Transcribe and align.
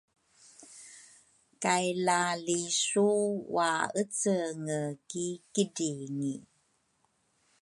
kay 1.63 1.87
lalisu 2.05 3.09
waecenge 3.55 4.79
ki 5.09 5.27
kidringi. 5.53 6.35